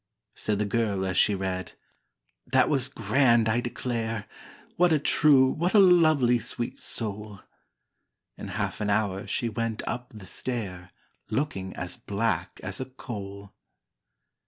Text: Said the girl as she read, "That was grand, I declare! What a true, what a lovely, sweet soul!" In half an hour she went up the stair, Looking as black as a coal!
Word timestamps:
Said 0.33 0.57
the 0.57 0.65
girl 0.65 1.05
as 1.05 1.15
she 1.15 1.35
read, 1.35 1.73
"That 2.47 2.69
was 2.69 2.87
grand, 2.87 3.47
I 3.47 3.61
declare! 3.61 4.25
What 4.75 4.91
a 4.91 4.97
true, 4.97 5.51
what 5.51 5.75
a 5.75 5.79
lovely, 5.79 6.39
sweet 6.39 6.79
soul!" 6.79 7.41
In 8.35 8.47
half 8.47 8.81
an 8.81 8.89
hour 8.89 9.27
she 9.27 9.47
went 9.47 9.83
up 9.87 10.09
the 10.11 10.25
stair, 10.25 10.89
Looking 11.29 11.75
as 11.75 11.97
black 11.97 12.59
as 12.63 12.79
a 12.81 12.85
coal! 12.85 13.53